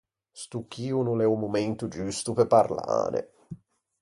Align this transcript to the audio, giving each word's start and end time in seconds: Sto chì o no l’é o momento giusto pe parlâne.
Sto 0.41 0.59
chì 0.71 0.85
o 0.99 1.01
no 1.05 1.13
l’é 1.19 1.27
o 1.35 1.41
momento 1.43 1.85
giusto 1.95 2.29
pe 2.37 2.45
parlâne. 2.55 3.21